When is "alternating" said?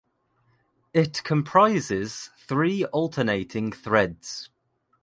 2.85-3.71